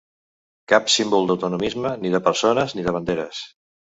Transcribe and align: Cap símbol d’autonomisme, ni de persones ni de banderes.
Cap 0.71 0.87
símbol 0.93 1.27
d’autonomisme, 1.31 1.91
ni 2.05 2.13
de 2.15 2.23
persones 2.29 2.75
ni 2.79 2.87
de 2.89 2.97
banderes. 2.99 3.45